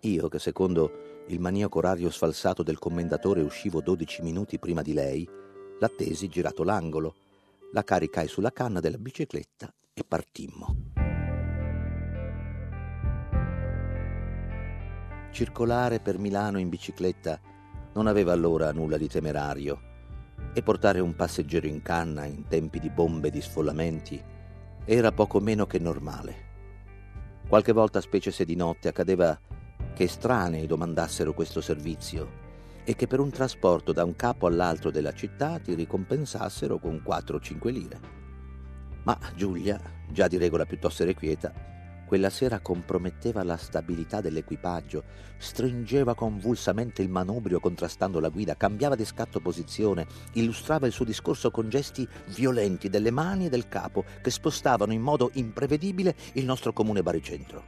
Io, 0.00 0.28
che 0.28 0.38
secondo 0.38 1.22
il 1.28 1.40
maniaco 1.40 1.78
orario 1.78 2.10
sfalsato 2.10 2.62
del 2.62 2.78
commendatore 2.78 3.40
uscivo 3.40 3.80
12 3.80 4.20
minuti 4.20 4.58
prima 4.58 4.82
di 4.82 4.92
lei, 4.92 5.26
l'attesi 5.78 6.28
girato 6.28 6.64
l'angolo, 6.64 7.14
la 7.72 7.82
caricai 7.82 8.28
sulla 8.28 8.52
canna 8.52 8.80
della 8.80 8.98
bicicletta 8.98 9.72
e 9.94 10.04
partimmo. 10.06 11.03
Circolare 15.34 15.98
per 15.98 16.16
Milano 16.16 16.60
in 16.60 16.68
bicicletta 16.68 17.40
non 17.94 18.06
aveva 18.06 18.30
allora 18.30 18.70
nulla 18.70 18.96
di 18.96 19.08
temerario 19.08 19.80
e 20.52 20.62
portare 20.62 21.00
un 21.00 21.16
passeggero 21.16 21.66
in 21.66 21.82
canna 21.82 22.24
in 22.24 22.46
tempi 22.46 22.78
di 22.78 22.88
bombe 22.88 23.26
e 23.26 23.30
di 23.32 23.40
sfollamenti 23.40 24.22
era 24.84 25.10
poco 25.10 25.40
meno 25.40 25.66
che 25.66 25.80
normale. 25.80 26.36
Qualche 27.48 27.72
volta, 27.72 28.00
specie 28.00 28.30
se 28.30 28.44
di 28.44 28.54
notte, 28.54 28.86
accadeva 28.86 29.36
che 29.92 30.04
estranei 30.04 30.68
domandassero 30.68 31.34
questo 31.34 31.60
servizio 31.60 32.42
e 32.84 32.94
che 32.94 33.08
per 33.08 33.18
un 33.18 33.30
trasporto 33.30 33.92
da 33.92 34.04
un 34.04 34.14
capo 34.14 34.46
all'altro 34.46 34.92
della 34.92 35.12
città 35.12 35.58
ti 35.58 35.74
ricompensassero 35.74 36.78
con 36.78 37.02
4 37.02 37.36
o 37.36 37.40
5 37.40 37.72
lire. 37.72 38.00
Ma 39.02 39.18
Giulia, 39.34 39.80
già 40.08 40.28
di 40.28 40.36
regola 40.36 40.64
piuttosto 40.64 41.02
irrequieta, 41.02 41.73
quella 42.06 42.30
sera 42.30 42.60
comprometteva 42.60 43.42
la 43.42 43.56
stabilità 43.56 44.20
dell'equipaggio, 44.20 45.04
stringeva 45.36 46.14
convulsamente 46.14 47.02
il 47.02 47.08
manubrio 47.08 47.60
contrastando 47.60 48.20
la 48.20 48.28
guida, 48.28 48.56
cambiava 48.56 48.94
di 48.94 49.04
scatto 49.04 49.40
posizione, 49.40 50.06
illustrava 50.32 50.86
il 50.86 50.92
suo 50.92 51.04
discorso 51.04 51.50
con 51.50 51.68
gesti 51.68 52.06
violenti 52.26 52.88
delle 52.88 53.10
mani 53.10 53.46
e 53.46 53.48
del 53.48 53.68
capo 53.68 54.04
che 54.22 54.30
spostavano 54.30 54.92
in 54.92 55.00
modo 55.00 55.30
imprevedibile 55.34 56.14
il 56.34 56.44
nostro 56.44 56.72
comune 56.72 57.02
baricentro. 57.02 57.62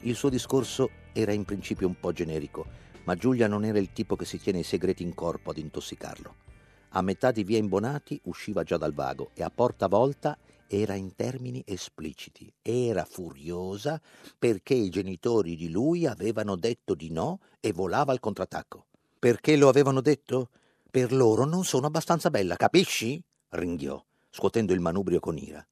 Il 0.00 0.14
suo 0.14 0.28
discorso 0.28 0.90
era 1.12 1.32
in 1.32 1.44
principio 1.44 1.86
un 1.86 1.98
po' 1.98 2.12
generico, 2.12 2.66
ma 3.04 3.14
Giulia 3.14 3.48
non 3.48 3.64
era 3.64 3.78
il 3.78 3.92
tipo 3.92 4.16
che 4.16 4.24
si 4.24 4.38
tiene 4.38 4.60
i 4.60 4.64
segreti 4.64 5.02
in 5.02 5.14
corpo 5.14 5.50
ad 5.50 5.58
intossicarlo. 5.58 6.51
A 6.94 7.00
metà 7.00 7.30
di 7.30 7.42
via 7.42 7.56
Imbonati 7.56 8.20
usciva 8.24 8.64
già 8.64 8.76
dal 8.76 8.92
vago 8.92 9.30
e 9.32 9.42
a 9.42 9.50
porta 9.50 9.88
volta 9.88 10.36
era 10.66 10.94
in 10.94 11.14
termini 11.14 11.62
espliciti. 11.66 12.52
Era 12.60 13.04
furiosa 13.04 14.00
perché 14.38 14.74
i 14.74 14.90
genitori 14.90 15.56
di 15.56 15.70
lui 15.70 16.06
avevano 16.06 16.54
detto 16.54 16.94
di 16.94 17.10
no 17.10 17.40
e 17.60 17.72
volava 17.72 18.12
al 18.12 18.20
contrattacco. 18.20 18.86
Perché 19.18 19.56
lo 19.56 19.68
avevano 19.68 20.02
detto? 20.02 20.50
Per 20.90 21.12
loro 21.12 21.46
non 21.46 21.64
sono 21.64 21.86
abbastanza 21.86 22.28
bella, 22.28 22.56
capisci? 22.56 23.22
ringhiò, 23.50 24.02
scuotendo 24.28 24.74
il 24.74 24.80
manubrio 24.80 25.20
con 25.20 25.38
ira. 25.38 25.66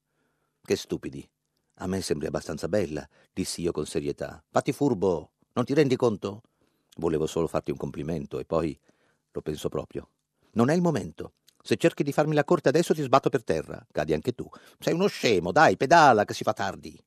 Che 0.63 0.75
stupidi. 0.75 1.27
A 1.75 1.87
me 1.87 2.01
sembri 2.01 2.27
abbastanza 2.27 2.67
bella, 2.67 3.07
dissi 3.31 3.61
io 3.61 3.71
con 3.71 3.85
serietà. 3.85 4.43
Fatti 4.49 4.71
furbo, 4.71 5.31
non 5.53 5.65
ti 5.65 5.75
rendi 5.75 5.95
conto? 5.95 6.41
Volevo 6.97 7.27
solo 7.27 7.45
farti 7.45 7.69
un 7.69 7.77
complimento 7.77 8.39
e 8.39 8.45
poi 8.45 8.77
lo 9.31 9.41
penso 9.41 9.69
proprio. 9.69 10.10
Non 10.53 10.69
è 10.69 10.73
il 10.73 10.81
momento. 10.81 11.33
Se 11.63 11.77
cerchi 11.77 12.03
di 12.03 12.11
farmi 12.11 12.33
la 12.33 12.43
corte 12.43 12.69
adesso 12.69 12.93
ti 12.93 13.01
sbatto 13.01 13.29
per 13.29 13.43
terra. 13.43 13.85
Cadi 13.91 14.13
anche 14.13 14.33
tu. 14.33 14.49
Sei 14.79 14.93
uno 14.93 15.07
scemo, 15.07 15.51
dai, 15.51 15.77
pedala, 15.77 16.25
che 16.25 16.33
si 16.33 16.43
fa 16.43 16.53
tardi. 16.53 17.01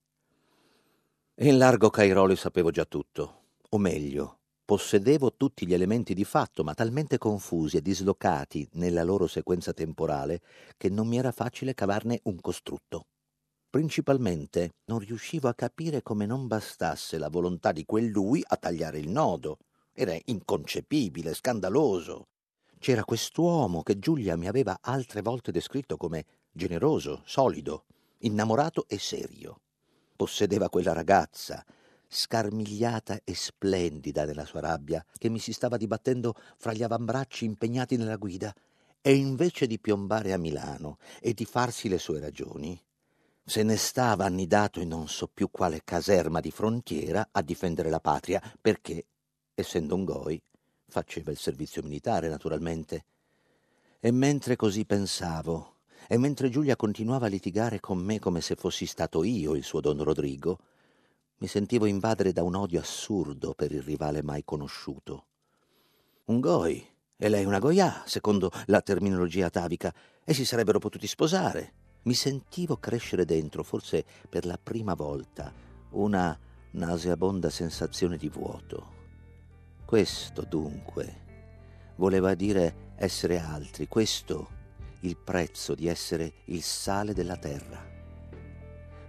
In 1.39 1.59
largo 1.59 1.91
Cairoli 1.91 2.37
sapevo 2.37 2.71
già 2.71 2.85
tutto. 2.85 3.43
O 3.71 3.79
meglio, 3.79 4.39
possedevo 4.65 5.35
tutti 5.35 5.67
gli 5.67 5.75
elementi 5.75 6.15
di 6.15 6.25
fatto, 6.25 6.63
ma 6.63 6.75
talmente 6.75 7.19
confusi 7.19 7.77
e 7.77 7.83
dislocati 7.83 8.69
nella 8.75 9.03
loro 9.03 9.27
sequenza 9.27 9.73
temporale 9.73 10.41
che 10.77 10.89
non 10.89 11.09
mi 11.09 11.19
era 11.19 11.33
facile 11.33 11.75
cavarne 11.75 12.21
un 12.25 12.41
costrutto. 12.41 13.07
Principalmente 13.69 14.75
non 14.85 15.01
riuscivo 15.01 15.49
a 15.49 15.55
capire 15.55 16.03
come 16.03 16.27
non 16.27 16.47
bastasse 16.47 17.19
la 17.19 17.29
volontà 17.29 17.73
di 17.73 17.85
quel 17.85 18.07
lui 18.07 18.41
a 18.47 18.57
tagliare 18.57 19.01
il 19.01 19.09
nodo. 19.09 19.59
Era 19.93 20.17
inconcepibile, 20.27 21.35
scandaloso. 21.35 22.29
C'era 22.85 23.03
quest'uomo 23.03 23.83
che 23.83 23.99
Giulia 23.99 24.37
mi 24.37 24.47
aveva 24.47 24.81
altre 24.83 25.23
volte 25.23 25.51
descritto 25.51 25.97
come 25.97 26.27
generoso, 26.53 27.23
solido, 27.25 27.87
innamorato 28.19 28.85
e 28.89 28.99
serio. 28.99 29.61
Possedeva 30.15 30.69
quella 30.69 30.93
ragazza, 30.93 31.65
scarmigliata 32.07 33.21
e 33.25 33.35
splendida 33.35 34.27
nella 34.27 34.45
sua 34.45 34.61
rabbia, 34.61 35.03
che 35.17 35.31
mi 35.31 35.39
si 35.39 35.55
stava 35.55 35.79
dibattendo 35.79 36.35
fra 36.59 36.75
gli 36.75 36.83
avambracci 36.83 37.47
impegnati 37.47 37.97
nella 37.97 38.17
guida, 38.17 38.55
e 39.01 39.15
invece 39.15 39.67
di 39.67 39.79
piombare 39.79 40.35
a 40.35 40.37
Milano 40.37 40.99
e 41.23 41.33
di 41.33 41.47
farsi 41.47 41.89
le 41.89 41.97
sue 41.97 42.21
ragioni, 42.21 42.79
se 43.43 43.63
ne 43.63 43.77
stava 43.77 44.27
annidato 44.27 44.81
in 44.81 44.89
non 44.89 45.09
so 45.09 45.27
più 45.33 45.49
quale 45.51 45.81
caserma 45.85 46.41
di 46.41 46.51
frontiera 46.51 47.29
a 47.33 47.41
difendere 47.41 47.89
la 47.89 48.01
patria, 48.01 48.43
perché, 48.61 49.07
essendo 49.55 49.95
un 49.95 50.05
goi, 50.05 50.43
Faceva 50.87 51.31
il 51.31 51.39
servizio 51.39 51.83
militare, 51.83 52.29
naturalmente. 52.29 53.05
E 54.01 54.11
mentre 54.11 54.57
così 54.57 54.85
pensavo, 54.85 55.75
e 56.07 56.19
mentre 56.19 56.51
Giulia 56.51 56.77
continuava 56.77 57.27
a 57.27 57.31
litigare 57.31 57.81
con 57.81 57.99
me 57.99 58.19
come 58.19 58.41
se 58.41 58.55
fossi 58.55 58.87
stato 58.87 59.25
io 59.25 59.55
il 59.55 59.65
suo 59.65 59.81
don 59.81 60.03
Rodrigo, 60.03 60.59
mi 61.39 61.47
sentivo 61.47 61.87
invadere 61.87 62.33
da 62.33 62.43
un 62.43 62.55
odio 62.55 62.81
assurdo 62.81 63.55
per 63.55 63.73
il 63.73 63.83
rivale 63.83 64.23
mai 64.23 64.45
conosciuto. 64.45 65.27
Un 66.27 66.41
goi, 66.41 66.87
e 67.17 67.29
lei 67.29 67.45
una 67.45 67.59
goia, 67.59 68.03
secondo 68.07 68.51
la 68.67 68.81
terminologia 68.81 69.47
atavica, 69.47 69.93
e 70.25 70.35
si 70.35 70.45
sarebbero 70.45 70.79
potuti 70.79 71.07
sposare. 71.07 71.73
Mi 72.03 72.15
sentivo 72.15 72.77
crescere 72.77 73.25
dentro, 73.25 73.63
forse 73.63 74.05
per 74.29 74.45
la 74.45 74.59
prima 74.63 74.95
volta, 74.95 75.53
una 75.91 76.39
nauseabonda 76.73 77.51
sensazione 77.51 78.17
di 78.17 78.29
vuoto. 78.29 79.04
Questo 79.85 80.47
dunque 80.49 81.23
voleva 81.97 82.35
dire 82.35 82.93
essere 82.97 83.39
altri, 83.39 83.87
questo 83.87 84.49
il 85.01 85.17
prezzo 85.17 85.75
di 85.75 85.89
essere 85.89 86.33
il 86.47 86.63
sale 86.63 87.13
della 87.13 87.37
terra. 87.37 87.85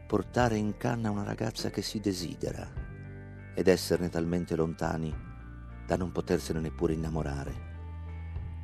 Portare 0.05 0.57
in 0.57 0.75
canna 0.77 1.09
una 1.09 1.23
ragazza 1.23 1.69
che 1.69 1.81
si 1.81 1.99
desidera 1.99 2.69
ed 3.53 3.67
esserne 3.67 4.09
talmente 4.09 4.55
lontani 4.55 5.15
da 5.87 5.95
non 5.95 6.11
potersene 6.11 6.59
neppure 6.59 6.93
innamorare. 6.93 7.73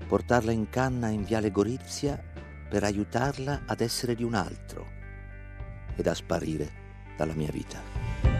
Portarla 0.05 0.51
in 0.51 0.69
canna 0.69 1.07
in 1.07 1.23
Viale 1.23 1.49
Gorizia 1.49 2.21
per 2.69 2.83
aiutarla 2.83 3.61
ad 3.65 3.79
essere 3.79 4.15
di 4.15 4.23
un 4.23 4.33
altro 4.33 4.85
ed 5.95 6.05
a 6.07 6.13
sparire 6.13 6.69
dalla 7.15 7.33
mia 7.33 7.51
vita. 7.51 8.30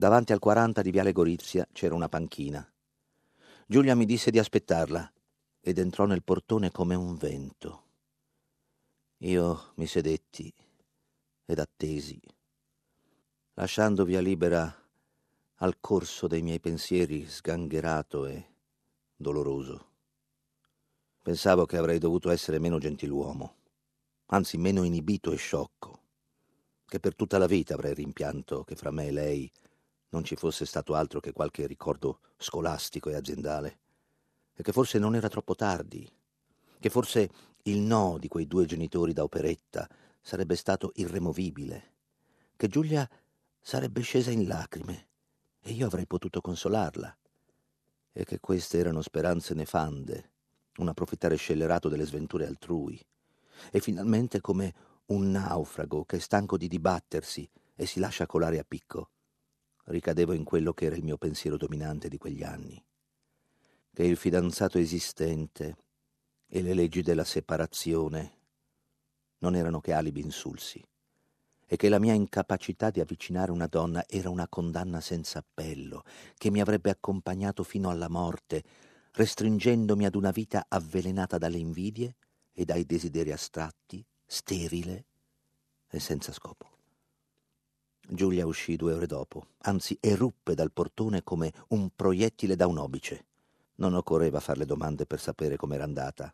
Davanti 0.00 0.32
al 0.32 0.38
40 0.38 0.80
di 0.80 0.90
Viale 0.90 1.12
Gorizia 1.12 1.68
c'era 1.72 1.94
una 1.94 2.08
panchina. 2.08 2.66
Giulia 3.66 3.94
mi 3.94 4.06
disse 4.06 4.30
di 4.30 4.38
aspettarla 4.38 5.12
ed 5.60 5.76
entrò 5.76 6.06
nel 6.06 6.22
portone 6.22 6.70
come 6.70 6.94
un 6.94 7.16
vento. 7.16 7.82
Io 9.18 9.72
mi 9.74 9.86
sedetti 9.86 10.50
ed 11.44 11.58
attesi, 11.58 12.18
lasciando 13.52 14.06
via 14.06 14.22
libera 14.22 14.74
al 15.56 15.76
corso 15.80 16.26
dei 16.26 16.40
miei 16.40 16.60
pensieri 16.60 17.28
sgangherato 17.28 18.24
e 18.24 18.46
doloroso. 19.14 19.88
Pensavo 21.22 21.66
che 21.66 21.76
avrei 21.76 21.98
dovuto 21.98 22.30
essere 22.30 22.58
meno 22.58 22.78
gentiluomo, 22.78 23.54
anzi 24.28 24.56
meno 24.56 24.82
inibito 24.82 25.30
e 25.30 25.36
sciocco, 25.36 26.00
che 26.86 27.00
per 27.00 27.14
tutta 27.14 27.36
la 27.36 27.46
vita 27.46 27.74
avrei 27.74 27.92
rimpianto 27.92 28.64
che 28.64 28.76
fra 28.76 28.90
me 28.90 29.08
e 29.08 29.12
lei 29.12 29.52
non 30.10 30.24
ci 30.24 30.36
fosse 30.36 30.64
stato 30.64 30.94
altro 30.94 31.20
che 31.20 31.32
qualche 31.32 31.66
ricordo 31.66 32.20
scolastico 32.36 33.10
e 33.10 33.14
aziendale, 33.14 33.78
e 34.54 34.62
che 34.62 34.72
forse 34.72 34.98
non 34.98 35.14
era 35.14 35.28
troppo 35.28 35.54
tardi, 35.54 36.08
che 36.78 36.90
forse 36.90 37.30
il 37.64 37.78
no 37.78 38.16
di 38.18 38.28
quei 38.28 38.46
due 38.46 38.64
genitori 38.66 39.12
da 39.12 39.22
operetta 39.22 39.88
sarebbe 40.20 40.56
stato 40.56 40.92
irremovibile, 40.94 41.92
che 42.56 42.68
Giulia 42.68 43.08
sarebbe 43.60 44.00
scesa 44.02 44.30
in 44.30 44.46
lacrime. 44.46 45.08
E 45.62 45.72
io 45.72 45.86
avrei 45.86 46.06
potuto 46.06 46.40
consolarla, 46.40 47.14
e 48.12 48.24
che 48.24 48.40
queste 48.40 48.78
erano 48.78 49.02
speranze 49.02 49.52
nefande, 49.52 50.30
un 50.76 50.88
approfittare 50.88 51.36
scellerato 51.36 51.90
delle 51.90 52.06
sventure 52.06 52.46
altrui, 52.46 52.98
e 53.70 53.80
finalmente 53.80 54.40
come 54.40 54.74
un 55.06 55.30
naufrago 55.30 56.04
che 56.06 56.16
è 56.16 56.18
stanco 56.18 56.56
di 56.56 56.66
dibattersi 56.66 57.48
e 57.74 57.84
si 57.84 58.00
lascia 58.00 58.24
colare 58.24 58.58
a 58.58 58.64
picco. 58.66 59.10
Ricadevo 59.90 60.34
in 60.34 60.44
quello 60.44 60.72
che 60.72 60.84
era 60.84 60.94
il 60.94 61.02
mio 61.02 61.16
pensiero 61.16 61.56
dominante 61.56 62.08
di 62.08 62.16
quegli 62.16 62.44
anni, 62.44 62.80
che 63.92 64.04
il 64.04 64.16
fidanzato 64.16 64.78
esistente 64.78 65.76
e 66.46 66.62
le 66.62 66.74
leggi 66.74 67.02
della 67.02 67.24
separazione 67.24 68.38
non 69.38 69.56
erano 69.56 69.80
che 69.80 69.92
alibi 69.92 70.20
insulsi, 70.20 70.80
e 71.66 71.76
che 71.76 71.88
la 71.88 71.98
mia 71.98 72.12
incapacità 72.12 72.90
di 72.90 73.00
avvicinare 73.00 73.50
una 73.50 73.66
donna 73.66 74.04
era 74.06 74.30
una 74.30 74.46
condanna 74.46 75.00
senza 75.00 75.40
appello, 75.40 76.04
che 76.36 76.52
mi 76.52 76.60
avrebbe 76.60 76.90
accompagnato 76.90 77.64
fino 77.64 77.90
alla 77.90 78.08
morte, 78.08 78.62
restringendomi 79.10 80.06
ad 80.06 80.14
una 80.14 80.30
vita 80.30 80.66
avvelenata 80.68 81.36
dalle 81.36 81.58
invidie 81.58 82.14
e 82.52 82.64
dai 82.64 82.86
desideri 82.86 83.32
astratti, 83.32 84.06
sterile 84.24 85.04
e 85.90 85.98
senza 85.98 86.30
scopo. 86.30 86.69
Giulia 88.12 88.44
uscì 88.44 88.74
due 88.74 88.92
ore 88.92 89.06
dopo, 89.06 89.46
anzi 89.58 89.96
eruppe 90.00 90.54
dal 90.54 90.72
portone 90.72 91.22
come 91.22 91.52
un 91.68 91.90
proiettile 91.94 92.56
da 92.56 92.66
un 92.66 92.78
obice. 92.78 93.24
Non 93.76 93.94
occorreva 93.94 94.40
farle 94.40 94.66
domande 94.66 95.06
per 95.06 95.20
sapere 95.20 95.56
com'era 95.56 95.84
andata. 95.84 96.32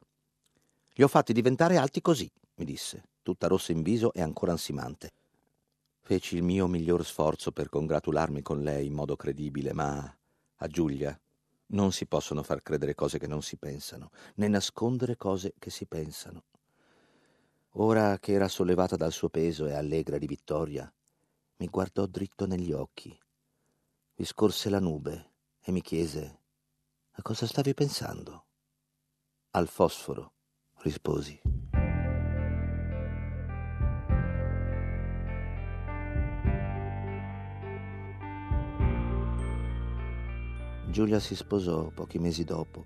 Li 0.95 1.03
ho 1.03 1.09
fatti 1.09 1.35
diventare 1.35 1.77
alti 1.77 2.01
così, 2.01 2.31
mi 2.55 2.65
disse, 2.65 3.09
tutta 3.23 3.47
rossa 3.47 3.73
in 3.73 3.83
viso 3.83 4.15
e 4.15 4.23
ancora 4.23 4.53
ansimante. 4.53 5.13
Feci 6.01 6.37
il 6.37 6.43
mio 6.43 6.67
miglior 6.67 7.05
sforzo 7.05 7.53
per 7.53 7.69
congratularmi 7.69 8.41
con 8.41 8.63
lei 8.63 8.87
in 8.87 8.95
modo 8.95 9.15
credibile, 9.15 9.75
ma 9.75 10.17
a 10.57 10.67
Giulia 10.69 11.19
non 11.69 11.93
si 11.93 12.07
possono 12.07 12.43
far 12.43 12.63
credere 12.63 12.95
cose 12.95 13.19
che 13.19 13.27
non 13.27 13.43
si 13.43 13.57
pensano, 13.57 14.11
né 14.37 14.49
nascondere 14.49 15.19
cose 15.19 15.53
che 15.59 15.69
si 15.69 15.85
pensano. 15.85 16.45
Ora 17.73 18.19
che 18.19 18.33
era 18.33 18.49
sollevata 18.49 18.97
dal 18.97 19.13
suo 19.13 19.29
peso 19.29 19.67
e 19.67 19.75
allegra 19.75 20.17
di 20.17 20.27
vittoria, 20.27 20.91
mi 21.59 21.69
guardò 21.69 22.05
dritto 22.07 22.47
negli 22.47 22.73
occhi, 22.73 23.19
vi 24.17 24.25
scorse 24.25 24.69
la 24.69 24.81
nube 24.81 25.33
e 25.61 25.73
mi 25.73 25.81
chiese 25.81 26.41
a 27.13 27.23
cosa 27.23 27.47
stavi 27.47 27.73
pensando? 27.73 28.45
Al 29.53 29.69
fosforo, 29.69 30.35
risposi. 30.83 31.41
Giulia 40.91 41.21
si 41.21 41.35
sposò 41.35 41.89
pochi 41.89 42.19
mesi 42.19 42.45
dopo 42.45 42.85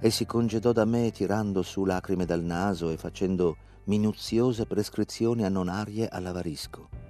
e 0.00 0.10
si 0.10 0.24
congedò 0.24 0.72
da 0.72 0.86
me 0.86 1.10
tirando 1.10 1.62
su 1.62 1.84
lacrime 1.84 2.24
dal 2.24 2.42
naso 2.42 2.88
e 2.88 2.96
facendo 2.96 3.56
minuziose 3.84 4.64
prescrizioni 4.64 5.44
annonarie 5.44 6.08
all'avarisco. 6.08 7.01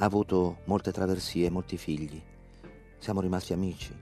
Ha 0.00 0.06
avuto 0.06 0.60
molte 0.64 0.92
traversie 0.92 1.44
e 1.44 1.50
molti 1.50 1.76
figli. 1.76 2.18
Siamo 2.96 3.20
rimasti 3.20 3.52
amici. 3.52 3.94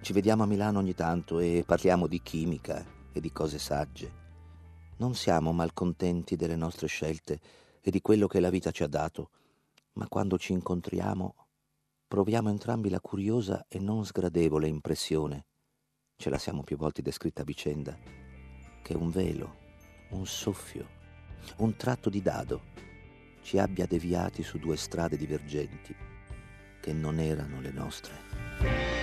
Ci 0.00 0.14
vediamo 0.14 0.44
a 0.44 0.46
Milano 0.46 0.78
ogni 0.78 0.94
tanto 0.94 1.40
e 1.40 1.62
parliamo 1.66 2.06
di 2.06 2.22
chimica 2.22 2.82
e 3.12 3.20
di 3.20 3.30
cose 3.32 3.58
sagge. 3.58 4.10
Non 4.96 5.14
siamo 5.14 5.52
malcontenti 5.52 6.36
delle 6.36 6.56
nostre 6.56 6.86
scelte 6.86 7.38
e 7.82 7.90
di 7.90 8.00
quello 8.00 8.28
che 8.28 8.40
la 8.40 8.48
vita 8.48 8.70
ci 8.70 8.82
ha 8.82 8.86
dato, 8.86 9.28
ma 9.94 10.08
quando 10.08 10.38
ci 10.38 10.52
incontriamo 10.52 11.34
proviamo 12.08 12.48
entrambi 12.48 12.88
la 12.88 13.00
curiosa 13.00 13.66
e 13.68 13.78
non 13.78 14.06
sgradevole 14.06 14.68
impressione, 14.68 15.44
ce 16.16 16.30
la 16.30 16.38
siamo 16.38 16.62
più 16.62 16.78
volte 16.78 17.02
descritta 17.02 17.42
a 17.42 17.44
vicenda, 17.44 17.94
che 18.82 18.94
un 18.94 19.10
velo, 19.10 19.56
un 20.12 20.24
soffio, 20.24 20.88
un 21.58 21.76
tratto 21.76 22.08
di 22.08 22.22
dado 22.22 22.71
ci 23.42 23.58
abbia 23.58 23.86
deviati 23.86 24.42
su 24.42 24.58
due 24.58 24.76
strade 24.76 25.16
divergenti 25.16 25.94
che 26.80 26.92
non 26.92 27.18
erano 27.18 27.60
le 27.60 27.70
nostre. 27.70 29.01